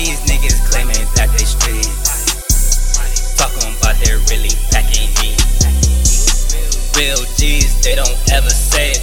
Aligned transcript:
these 0.00 0.20
niggas 0.24 0.56
claiming 0.72 1.04
that 1.12 1.28
they 1.36 1.44
street? 1.44 1.84
Talking 3.36 3.68
about 3.76 4.00
they 4.00 4.16
really 4.32 4.54
packing 4.72 5.12
heat. 5.20 5.36
Real 6.96 7.20
G's, 7.36 7.84
they 7.84 7.94
don't 8.00 8.16
ever 8.32 8.48
say 8.48 8.96
it. 8.96 9.00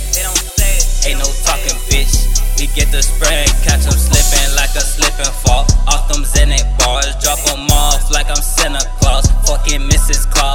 Ain't 1.06 1.22
no 1.22 1.30
talking, 1.46 1.78
bitch. 1.94 2.26
We 2.58 2.66
get 2.74 2.90
the 2.90 3.06
spread, 3.06 3.46
catch 3.62 3.86
them 3.86 3.94
slipping 3.94 4.50
like 4.58 4.74
a 4.74 4.82
slipping 4.82 5.34
fall. 5.46 5.70
Off 5.86 6.10
them 6.10 6.26
Zenit 6.26 6.66
bars, 6.82 7.14
drop 7.22 7.38
them 7.46 7.70
off 7.70 8.10
like 8.10 8.30
I'm 8.34 8.42
Santa 8.42 8.82
Claus. 8.98 9.30
Fucking 9.46 9.86
Mrs. 9.86 10.26
Claus, 10.34 10.47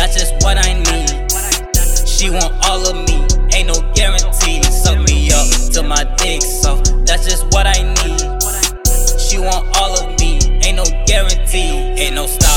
That's 0.00 0.16
just 0.16 0.32
what 0.42 0.56
I 0.56 0.72
need. 0.72 1.30
She 2.08 2.30
want 2.30 2.54
all 2.64 2.80
of 2.88 2.96
me, 3.06 3.20
ain't 3.54 3.68
no 3.68 3.92
guarantee. 3.92 4.62
Suck 4.62 4.96
me 4.96 5.30
up 5.30 5.46
till 5.72 5.82
my 5.82 6.04
dick 6.16 6.40
soft. 6.40 7.04
That's 7.04 7.26
just 7.26 7.44
what 7.52 7.66
I 7.66 7.82
need. 8.00 8.18
She 9.20 9.36
want 9.36 9.68
all 9.76 10.00
of 10.00 10.18
me, 10.18 10.38
ain't 10.64 10.78
no 10.78 10.84
guarantee. 11.04 12.00
Ain't 12.00 12.14
no 12.14 12.26
stopping 12.26 12.49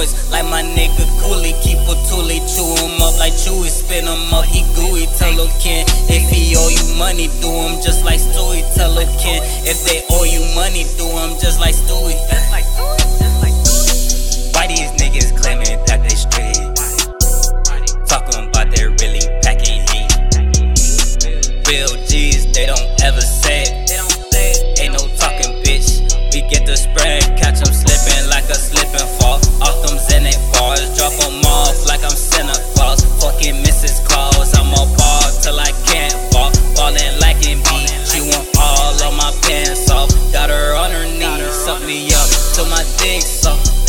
Like 0.00 0.48
my 0.48 0.62
nigga 0.62 1.04
Cooley, 1.20 1.52
keep 1.60 1.76
a 1.76 1.92
toolie, 2.08 2.40
chew 2.48 2.64
him 2.80 3.02
up 3.02 3.18
like 3.18 3.34
Chewy, 3.34 3.68
spin 3.68 4.06
him 4.06 4.32
up, 4.32 4.46
he 4.46 4.62
gooey, 4.74 5.04
tell 5.18 5.36
a 5.36 5.46
Ken. 5.60 5.84
If 6.08 6.30
he 6.30 6.56
owe 6.56 6.72
you 6.72 6.96
money, 6.96 7.28
do 7.44 7.52
him 7.52 7.82
just 7.84 8.02
like 8.02 8.18
Stewie, 8.18 8.64
tell 8.74 8.96
a 8.96 9.04
Ken. 9.20 9.42
If 9.68 9.84
they 9.84 10.00
owe 10.08 10.24
you 10.24 10.40
money, 10.54 10.84
do 10.96 11.04
him 11.04 11.36
just 11.38 11.60
like 11.60 11.74
Stewie. 11.74 12.16
Why 14.54 14.68
these 14.68 14.88
niggas 14.96 15.36
claiming 15.36 15.84
that 15.84 16.00
they 16.00 16.16
street? 16.16 16.56
Talking 18.08 18.48
about 18.48 18.74
they 18.74 18.88
really 18.88 19.20
packing 19.44 19.84
heat. 19.92 20.08
Real 21.68 21.92
G's, 22.06 22.50
they 22.54 22.64
don't 22.64 23.02
ever 23.04 23.20
say 23.20 23.64
it. 23.64 23.79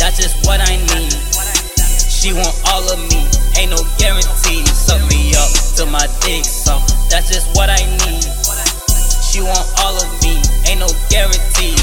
That's 0.02 0.18
just 0.18 0.44
what 0.44 0.58
I 0.58 0.74
need. 0.98 1.14
She 2.10 2.32
want 2.32 2.50
all 2.74 2.82
of 2.90 2.98
me, 3.06 3.22
ain't 3.54 3.70
no 3.70 3.78
guarantee. 4.02 4.66
Suck 4.66 4.98
me 5.08 5.30
up 5.30 5.46
till 5.76 5.86
my 5.86 6.04
dick 6.26 6.44
soft. 6.44 6.90
That's 7.08 7.30
just 7.30 7.46
what 7.54 7.70
I 7.70 7.78
need. 8.02 8.26
She 9.22 9.42
want 9.46 9.62
all 9.78 9.94
of 9.94 10.10
me, 10.26 10.42
ain't 10.66 10.80
no 10.80 10.90
guarantee. 11.08 11.81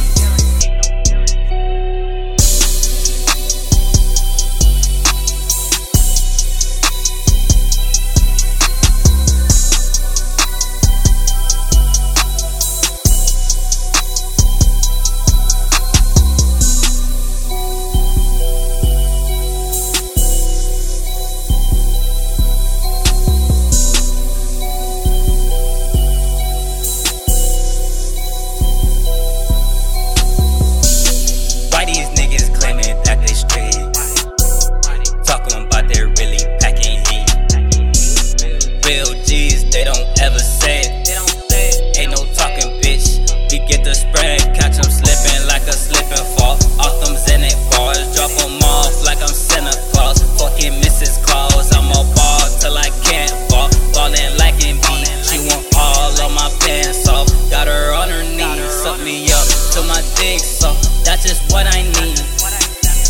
Dick 60.20 60.40
soft. 60.40 60.84
That's 61.06 61.24
just 61.24 61.52
what 61.52 61.66
I 61.66 61.82
need. 61.82 62.20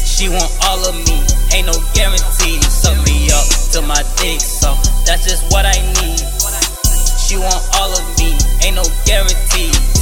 She 0.06 0.30
want 0.30 0.52
all 0.70 0.80
of 0.88 0.96
me, 0.96 1.18
ain't 1.54 1.68
no 1.68 1.76
guarantee. 1.94 2.62
Suck 2.62 2.96
me 3.06 3.30
up 3.34 3.46
till 3.72 3.82
my 3.84 4.02
dick 4.22 4.40
soft. 4.40 4.86
That's 5.06 5.26
just 5.26 5.44
what 5.52 5.66
I 5.66 5.76
need. 6.00 6.22
She 7.18 7.38
want 7.38 7.62
all 7.82 7.92
of 7.92 8.06
me, 8.18 8.38
ain't 8.64 8.76
no 8.76 8.86
guarantee. 9.06 9.99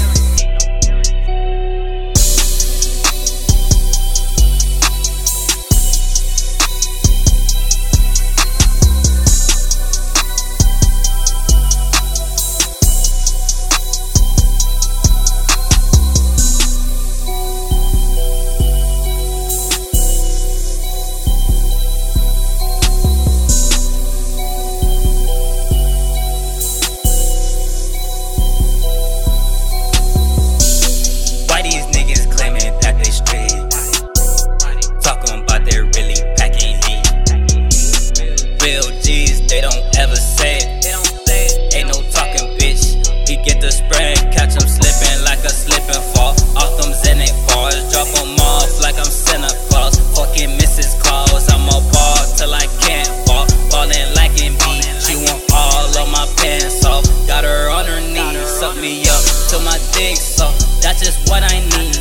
G's, 39.67 39.73
they 39.73 39.81
don't 39.81 39.97
ever 39.97 40.15
say 40.15 40.57
it. 40.57 41.75
Ain't 41.75 41.87
no 41.87 42.01
talking, 42.11 42.57
bitch. 42.57 42.95
We 43.27 43.35
get 43.43 43.61
the 43.61 43.71
spread, 43.71 44.17
catch 44.31 44.55
them 44.55 44.67
slipping 44.67 45.23
like 45.23 45.43
a 45.43 45.49
slipping 45.49 46.01
fall. 46.13 46.33
Off 46.55 46.71
them 46.79 46.91
Zenit 46.93 47.33
bars, 47.47 47.91
drop 47.91 48.07
them 48.15 48.39
off 48.39 48.81
like 48.81 48.97
I'm 48.97 49.05
Santa 49.05 49.51
Claus. 49.69 49.99
Fucking 50.15 50.57
Mrs. 50.57 50.99
Claus, 51.01 51.49
I'm 51.51 51.67
a 51.67 51.79
ball 51.91 52.21
till 52.35 52.53
I 52.53 52.65
can't 52.81 53.09
ball. 53.27 53.45
Ballin' 53.69 54.15
like 54.15 54.31
Embiid. 54.39 54.87
She 55.05 55.15
want 55.15 55.43
all 55.53 55.91
of 55.97 56.07
my 56.09 56.25
pants 56.37 56.85
off. 56.85 57.05
Got 57.27 57.43
her 57.43 57.69
on 57.69 57.85
her 57.85 58.01
knees, 58.01 58.47
suck 58.47 58.75
me 58.77 59.03
up 59.03 59.23
till 59.49 59.61
my 59.61 59.77
dick 59.93 60.15
soft. 60.15 60.81
That's 60.81 61.03
just 61.03 61.29
what 61.29 61.43
I 61.43 61.59
need. 61.75 61.99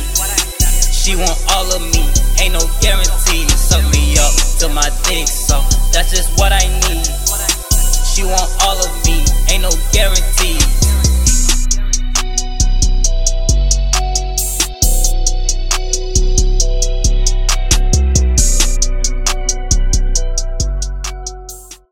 She 0.91 1.15
want 1.15 1.39
all 1.51 1.67
of 1.71 1.81
me, 1.81 2.03
ain't 2.39 2.53
no 2.53 2.63
guarantee. 2.81 3.47
Suck 3.51 3.83
me 3.91 4.17
up 4.17 4.33
till 4.57 4.69
my 4.69 4.89
dick 5.03 5.27
soft. 5.27 5.75
That's 5.91 6.11
just 6.11 6.37
what 6.39 6.51
I 6.51 6.67
need 6.67 6.86
no 9.69 9.77
guarantees. 9.91 10.76